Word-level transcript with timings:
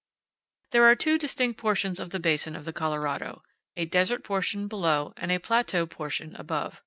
There 0.71 0.85
are 0.85 0.95
two 0.95 1.19
distinct 1.19 1.59
portions 1.59 1.99
of 1.99 2.09
the 2.09 2.19
basin 2.19 2.55
of 2.55 2.65
the 2.65 2.73
Colorado, 2.73 3.43
a 3.77 3.85
desert 3.85 4.23
portion 4.23 4.67
below 4.67 5.13
and 5.15 5.31
a 5.31 5.37
plateau 5.37 5.85
portion 5.85 6.35
above. 6.37 6.79